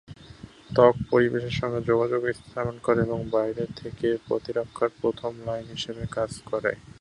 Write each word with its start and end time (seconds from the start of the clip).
ত্বক 0.69 0.95
পরিবেশের 1.11 1.55
সঙ্গে 1.59 1.79
সংযোগ 1.89 2.21
স্থাপন 2.39 2.75
করে 2.85 2.99
এবং 3.07 3.19
বাইরের 3.33 3.69
থেকে 3.81 4.07
প্রতিরক্ষার 4.27 4.91
প্রথম 5.01 5.31
লাইন 5.47 5.65
হিসাবে 5.75 6.03
কাজ 6.17 6.31
করে। 6.49 6.71